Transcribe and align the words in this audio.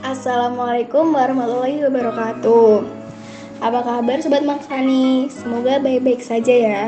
Assalamualaikum 0.00 1.12
warahmatullahi 1.12 1.84
wabarakatuh. 1.84 2.88
Apa 3.60 3.84
kabar 3.84 4.16
Sobat 4.24 4.40
Maksani? 4.48 5.28
Semoga 5.28 5.76
baik-baik 5.76 6.24
saja 6.24 6.54
ya. 6.56 6.84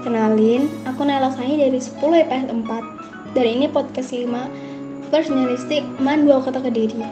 Kenalin, 0.00 0.64
aku 0.88 1.04
Nela 1.04 1.28
Sani 1.28 1.60
dari 1.60 1.76
10 1.76 2.00
IPS 2.00 2.48
4. 2.48 3.36
Dari 3.36 3.50
ini 3.52 3.68
podcast 3.68 4.16
5 4.16 5.12
Personalistik 5.12 5.84
Man 6.00 6.24
2 6.24 6.40
Kota 6.40 6.64
Kediri. 6.64 7.04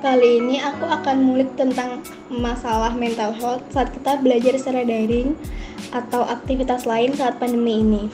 Kali 0.00 0.40
ini 0.40 0.56
aku 0.64 0.88
akan 0.88 1.16
mulik 1.20 1.52
tentang 1.60 2.00
masalah 2.32 2.96
mental 2.96 3.36
health 3.36 3.60
saat 3.68 3.92
kita 3.92 4.16
belajar 4.24 4.56
secara 4.56 4.88
daring 4.88 5.36
atau 5.92 6.24
aktivitas 6.24 6.88
lain 6.88 7.12
saat 7.12 7.36
pandemi 7.36 7.84
ini. 7.84 8.08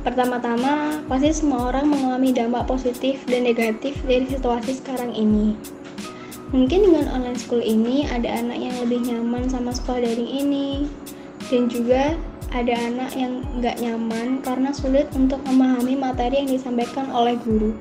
Pertama-tama, 0.00 1.04
pasti 1.04 1.28
semua 1.28 1.68
orang 1.68 1.92
mengalami 1.92 2.32
dampak 2.32 2.64
positif 2.64 3.20
dan 3.28 3.44
negatif 3.44 4.00
dari 4.08 4.24
situasi 4.24 4.80
sekarang 4.80 5.12
ini. 5.12 5.52
Mungkin 6.56 6.88
dengan 6.88 7.06
online 7.12 7.36
school 7.36 7.60
ini 7.60 8.08
ada 8.08 8.26
anak 8.26 8.58
yang 8.58 8.74
lebih 8.80 9.04
nyaman 9.04 9.46
sama 9.52 9.70
sekolah 9.76 10.02
daring 10.02 10.26
ini, 10.26 10.88
dan 11.52 11.68
juga 11.68 12.16
ada 12.50 12.74
anak 12.74 13.14
yang 13.14 13.44
nggak 13.60 13.78
nyaman 13.78 14.42
karena 14.42 14.74
sulit 14.74 15.06
untuk 15.14 15.38
memahami 15.46 15.94
materi 15.94 16.42
yang 16.42 16.50
disampaikan 16.50 17.12
oleh 17.12 17.38
guru. 17.44 17.76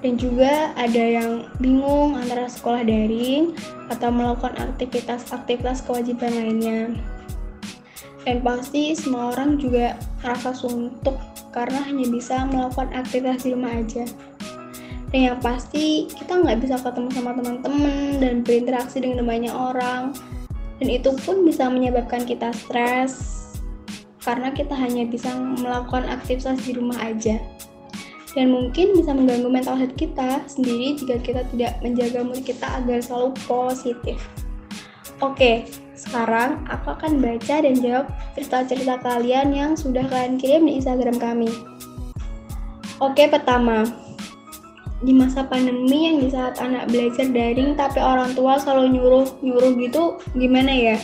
Dan 0.00 0.20
juga 0.20 0.70
ada 0.76 1.00
yang 1.00 1.48
bingung 1.58 2.14
antara 2.14 2.44
sekolah 2.46 2.84
daring 2.84 3.56
atau 3.88 4.08
melakukan 4.12 4.52
aktivitas-aktivitas 4.54 5.82
kewajiban 5.84 6.32
lainnya 6.32 6.92
dan 8.24 8.40
pasti 8.40 8.96
semua 8.96 9.36
orang 9.36 9.60
juga 9.60 10.00
rasa 10.24 10.56
suntuk 10.56 11.20
karena 11.52 11.84
hanya 11.84 12.08
bisa 12.08 12.48
melakukan 12.48 12.90
aktivitas 12.96 13.44
di 13.44 13.52
rumah 13.52 13.72
aja. 13.76 14.04
Dan 15.14 15.30
yang 15.30 15.38
pasti 15.38 16.10
kita 16.10 16.42
nggak 16.42 16.58
bisa 16.64 16.80
ketemu 16.82 17.08
sama 17.14 17.30
teman-teman 17.38 18.18
dan 18.18 18.42
berinteraksi 18.42 18.98
dengan 18.98 19.22
banyak 19.22 19.54
orang. 19.54 20.10
Dan 20.82 20.88
itu 20.90 21.14
pun 21.22 21.46
bisa 21.46 21.70
menyebabkan 21.70 22.26
kita 22.26 22.50
stres 22.50 23.44
karena 24.24 24.50
kita 24.50 24.74
hanya 24.74 25.06
bisa 25.06 25.30
melakukan 25.36 26.08
aktivitas 26.08 26.58
di 26.66 26.74
rumah 26.74 26.98
aja. 26.98 27.38
Dan 28.34 28.50
mungkin 28.50 28.98
bisa 28.98 29.14
mengganggu 29.14 29.46
mental 29.46 29.78
health 29.78 29.94
kita 29.94 30.42
sendiri 30.50 30.98
jika 30.98 31.22
kita 31.22 31.46
tidak 31.54 31.78
menjaga 31.78 32.26
mood 32.26 32.42
kita 32.42 32.66
agar 32.82 32.98
selalu 32.98 33.30
positif. 33.46 34.18
Oke, 35.22 35.70
sekarang 35.94 36.66
aku 36.66 36.90
akan 36.90 37.22
baca 37.22 37.62
dan 37.62 37.78
jawab 37.78 38.10
cerita-cerita 38.34 38.98
kalian 39.02 39.54
yang 39.54 39.70
sudah 39.78 40.02
kalian 40.10 40.36
kirim 40.38 40.66
di 40.66 40.82
Instagram 40.82 41.16
kami. 41.22 41.50
Oke, 42.98 43.30
pertama. 43.30 43.86
Di 45.04 45.12
masa 45.14 45.46
pandemi 45.46 46.10
yang 46.10 46.18
di 46.22 46.28
saat 46.32 46.58
anak 46.58 46.90
belajar 46.90 47.28
daring 47.30 47.76
tapi 47.78 48.00
orang 48.00 48.32
tua 48.32 48.56
selalu 48.58 48.98
nyuruh-nyuruh 48.98 49.72
gitu 49.78 50.18
gimana 50.34 50.72
ya? 50.72 50.96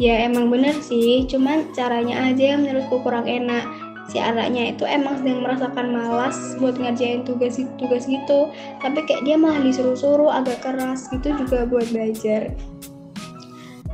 Ya 0.00 0.24
emang 0.24 0.48
bener 0.48 0.78
sih, 0.80 1.28
cuman 1.28 1.68
caranya 1.76 2.32
aja 2.32 2.56
yang 2.56 2.64
menurutku 2.64 3.04
kurang 3.04 3.28
enak. 3.28 3.68
Si 4.08 4.20
anaknya 4.20 4.76
itu 4.76 4.84
emang 4.84 5.20
sedang 5.20 5.44
merasakan 5.44 5.88
malas 5.94 6.36
buat 6.60 6.76
ngerjain 6.76 7.24
tugas-tugas 7.24 8.04
gitu, 8.08 8.50
tapi 8.80 8.98
kayak 9.08 9.24
dia 9.24 9.36
malah 9.40 9.62
disuruh-suruh 9.62 10.28
agak 10.28 10.60
keras 10.64 11.08
gitu 11.12 11.32
juga 11.36 11.64
buat 11.64 11.88
belajar 11.90 12.52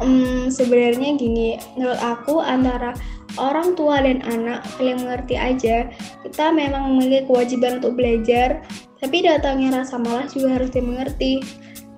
um, 0.03 0.49
sebenarnya 0.49 1.19
gini 1.19 1.59
menurut 1.79 2.01
aku 2.01 2.43
antara 2.43 2.97
orang 3.39 3.79
tua 3.79 4.03
dan 4.03 4.25
anak 4.27 4.67
saling 4.75 4.99
mengerti 4.99 5.39
aja 5.39 5.87
kita 6.27 6.51
memang 6.51 6.97
memiliki 6.97 7.31
kewajiban 7.31 7.79
untuk 7.79 7.95
belajar 7.95 8.63
tapi 8.99 9.23
datangnya 9.23 9.83
rasa 9.83 9.95
malas 9.99 10.35
juga 10.35 10.59
harus 10.59 10.75
dimengerti. 10.75 11.43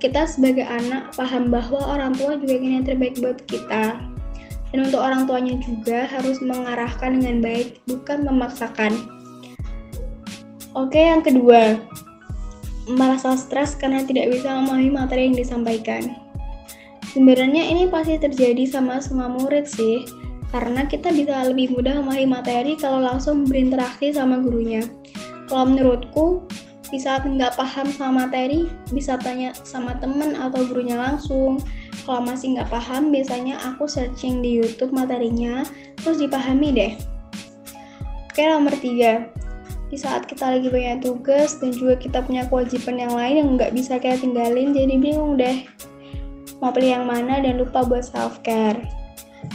Kita 0.01 0.25
sebagai 0.25 0.65
anak 0.65 1.13
paham 1.17 1.53
bahwa 1.53 1.81
orang 1.97 2.17
tua 2.17 2.37
juga 2.37 2.57
ingin 2.57 2.81
yang 2.81 2.87
terbaik 2.89 3.17
buat 3.21 3.41
kita. 3.49 4.01
Dan 4.71 4.79
untuk 4.87 5.03
orang 5.03 5.27
tuanya 5.27 5.59
juga 5.61 6.07
harus 6.07 6.39
mengarahkan 6.41 7.21
dengan 7.21 7.43
baik 7.43 7.81
bukan 7.89 8.25
memaksakan. 8.25 8.93
Oke 10.79 11.01
yang 11.03 11.27
kedua 11.27 11.81
merasa 12.87 13.35
stres 13.35 13.75
karena 13.75 14.07
tidak 14.07 14.31
bisa 14.31 14.55
memahami 14.55 14.91
materi 14.95 15.27
yang 15.27 15.37
disampaikan 15.37 16.15
Sebenarnya 17.11 17.67
ini 17.67 17.91
pasti 17.91 18.23
terjadi 18.23 18.71
sama 18.71 19.03
semua 19.03 19.27
murid 19.27 19.67
sih, 19.67 20.07
karena 20.55 20.87
kita 20.87 21.11
bisa 21.11 21.43
lebih 21.43 21.75
mudah 21.75 21.99
memahami 21.99 22.27
materi 22.31 22.79
kalau 22.79 23.03
langsung 23.03 23.43
berinteraksi 23.51 24.15
sama 24.15 24.39
gurunya. 24.39 24.87
Kalau 25.51 25.67
menurutku, 25.67 26.47
di 26.95 27.03
saat 27.03 27.27
nggak 27.27 27.59
paham 27.59 27.91
sama 27.91 28.31
materi, 28.31 28.71
bisa 28.95 29.19
tanya 29.19 29.51
sama 29.67 29.99
temen 29.99 30.39
atau 30.39 30.63
gurunya 30.71 30.95
langsung. 30.95 31.59
Kalau 32.07 32.23
masih 32.23 32.55
nggak 32.55 32.71
paham, 32.71 33.11
biasanya 33.11 33.59
aku 33.59 33.91
searching 33.91 34.39
di 34.39 34.63
YouTube 34.63 34.95
materinya, 34.95 35.67
terus 35.99 36.23
dipahami 36.23 36.71
deh. 36.71 36.93
Oke, 38.31 38.47
nomor 38.47 38.75
tiga. 38.79 39.27
Di 39.91 39.99
saat 39.99 40.31
kita 40.31 40.47
lagi 40.47 40.71
banyak 40.71 41.03
tugas 41.03 41.59
dan 41.59 41.75
juga 41.75 41.99
kita 41.99 42.23
punya 42.23 42.47
kewajiban 42.47 43.03
yang 43.03 43.11
lain 43.19 43.35
yang 43.43 43.49
nggak 43.59 43.75
bisa 43.75 43.99
kita 43.99 44.15
tinggalin, 44.23 44.71
jadi 44.71 44.95
bingung 44.95 45.35
deh 45.35 45.67
mau 46.61 46.71
pilih 46.71 47.01
yang 47.01 47.07
mana 47.09 47.41
dan 47.41 47.59
lupa 47.59 47.83
buat 47.85 48.05
self 48.05 48.41
care. 48.45 48.79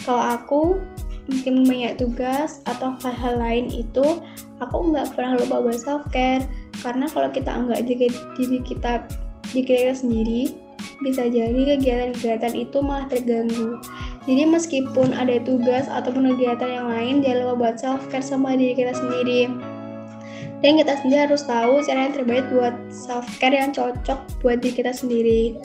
Kalau 0.03 0.21
aku 0.21 0.61
mungkin 1.25 1.65
banyak 1.65 1.97
tugas 1.97 2.61
atau 2.69 2.93
hal-hal 3.01 3.41
lain 3.41 3.65
itu 3.73 4.21
aku 4.61 4.93
nggak 4.93 5.13
pernah 5.17 5.37
lupa 5.37 5.61
buat 5.61 5.77
self 5.77 6.05
care 6.13 6.45
karena 6.85 7.09
kalau 7.09 7.29
kita 7.33 7.49
nggak 7.49 7.81
jaga 7.85 8.07
diri 8.37 8.59
kita 8.61 8.93
di 9.53 9.61
kita 9.65 9.93
sendiri 9.93 10.53
bisa 11.03 11.27
jadi 11.27 11.75
kegiatan-kegiatan 11.75 12.53
itu 12.55 12.77
malah 12.79 13.07
terganggu. 13.11 13.79
Jadi 14.25 14.43
meskipun 14.47 15.13
ada 15.13 15.37
tugas 15.43 15.85
ataupun 15.91 16.33
kegiatan 16.33 16.69
yang 16.81 16.87
lain, 16.89 17.15
jangan 17.21 17.37
lupa 17.45 17.53
buat 17.55 17.75
self 17.77 18.01
care 18.09 18.25
sama 18.25 18.55
diri 18.55 18.73
kita 18.73 18.95
sendiri. 18.95 19.51
Dan 20.63 20.81
kita 20.81 20.97
sendiri 21.03 21.29
harus 21.29 21.43
tahu 21.45 21.83
cara 21.83 22.09
yang 22.09 22.15
terbaik 22.15 22.45
buat 22.49 22.73
self 22.89 23.27
care 23.37 23.53
yang 23.53 23.69
cocok 23.75 24.17
buat 24.41 24.63
diri 24.63 24.81
kita 24.81 24.91
sendiri. 24.95 25.59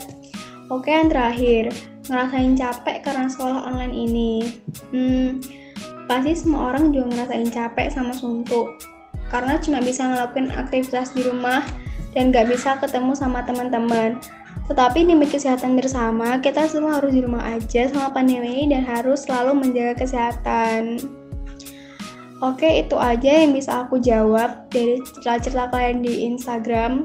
Oke, 0.71 0.87
yang 0.87 1.11
terakhir, 1.11 1.67
ngerasain 2.07 2.55
capek 2.55 3.03
karena 3.03 3.27
sekolah 3.27 3.67
online 3.67 3.91
ini. 3.91 4.55
Hmm, 4.95 5.43
pasti 6.07 6.31
semua 6.31 6.71
orang 6.71 6.95
juga 6.95 7.11
ngerasain 7.11 7.51
capek 7.51 7.91
sama 7.91 8.15
suntuk. 8.15 8.79
Karena 9.27 9.59
cuma 9.59 9.83
bisa 9.83 10.07
ngelakuin 10.07 10.47
aktivitas 10.55 11.11
di 11.11 11.27
rumah 11.27 11.59
dan 12.15 12.31
gak 12.31 12.47
bisa 12.47 12.79
ketemu 12.79 13.11
sama 13.19 13.43
teman-teman. 13.43 14.15
Tetapi 14.71 15.03
demi 15.03 15.27
kesehatan 15.27 15.75
bersama, 15.75 16.39
kita 16.39 16.63
semua 16.71 17.03
harus 17.03 17.11
di 17.11 17.19
rumah 17.19 17.51
aja 17.51 17.91
sama 17.91 18.07
pandemi 18.15 18.63
dan 18.71 18.87
harus 18.87 19.27
selalu 19.27 19.67
menjaga 19.67 20.07
kesehatan. 20.07 21.03
Oke, 22.39 22.79
itu 22.79 22.95
aja 22.95 23.43
yang 23.43 23.51
bisa 23.51 23.83
aku 23.83 23.99
jawab 23.99 24.71
dari 24.71 25.03
cerita-cerita 25.03 25.67
kalian 25.67 25.99
di 25.99 26.31
Instagram. 26.31 27.03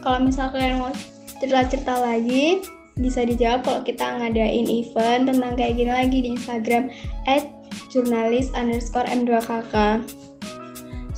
Kalau 0.00 0.24
misalnya 0.24 0.56
kalian 0.56 0.80
mau 0.80 0.92
cerita-cerita 1.36 1.94
lagi, 2.00 2.77
bisa 2.98 3.22
dijawab 3.22 3.62
kalau 3.62 3.80
kita 3.86 4.04
ngadain 4.04 4.66
event 4.66 5.30
tentang 5.30 5.54
kayak 5.54 5.74
gini 5.78 5.92
lagi 5.94 6.18
di 6.18 6.28
Instagram 6.34 6.90
at 7.30 7.46
jurnalis 7.88 8.50
underscore 8.52 9.06
m2kk 9.06 10.02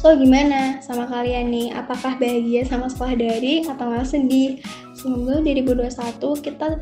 So 0.00 0.16
gimana 0.16 0.80
sama 0.80 1.04
kalian 1.04 1.52
nih? 1.52 1.76
Apakah 1.76 2.16
bahagia 2.16 2.64
sama 2.64 2.88
sekolah 2.88 3.20
daring 3.20 3.68
atau 3.68 3.84
malah 3.84 4.08
sedih? 4.08 4.56
Semoga 4.96 5.44
2021 5.44 5.92
kita 6.40 6.80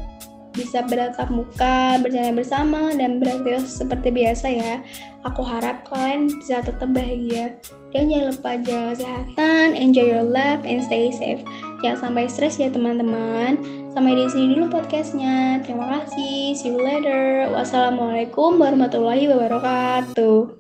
bisa 0.55 0.85
bertatap 0.87 1.29
muka, 1.29 2.01
berjalan 2.01 2.35
bersama, 2.39 2.93
dan 2.97 3.21
beraktivitas 3.21 3.79
seperti 3.79 4.09
biasa 4.13 4.47
ya. 4.49 4.75
Aku 5.27 5.43
harap 5.45 5.85
kalian 5.89 6.31
bisa 6.41 6.63
tetap 6.65 6.89
bahagia. 6.95 7.59
Dan 7.93 8.13
jangan 8.13 8.27
lupa 8.33 8.51
jaga 8.63 8.93
kesehatan, 8.95 9.67
enjoy 9.77 10.07
your 10.09 10.27
life, 10.27 10.61
and 10.65 10.85
stay 10.85 11.09
safe. 11.13 11.41
Jangan 11.81 12.11
sampai 12.11 12.25
stres 12.29 12.59
ya 12.59 12.69
teman-teman. 12.69 13.59
Sampai 13.95 14.15
di 14.15 14.27
sini 14.31 14.55
dulu 14.55 14.79
podcastnya. 14.79 15.63
Terima 15.65 16.01
kasih. 16.01 16.55
See 16.55 16.71
you 16.71 16.79
later. 16.79 17.51
Wassalamualaikum 17.51 18.59
warahmatullahi 18.59 19.27
wabarakatuh. 19.31 20.58